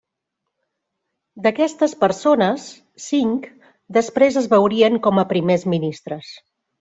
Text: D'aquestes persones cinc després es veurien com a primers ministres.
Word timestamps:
D'aquestes 1.47 1.91
persones 2.03 2.65
cinc 3.07 3.45
després 3.99 4.39
es 4.43 4.47
veurien 4.55 4.97
com 5.09 5.21
a 5.21 5.27
primers 5.35 5.67
ministres. 5.75 6.31